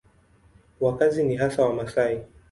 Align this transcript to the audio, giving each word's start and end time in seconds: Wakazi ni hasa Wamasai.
Wakazi 0.81 1.23
ni 1.23 1.35
hasa 1.35 1.63
Wamasai. 1.65 2.25